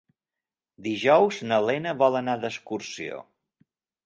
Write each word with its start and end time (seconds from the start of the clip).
Dijous 0.87 1.37
na 1.51 1.59
Lena 1.67 1.93
vol 2.01 2.19
anar 2.21 2.35
d'excursió. 2.47 3.21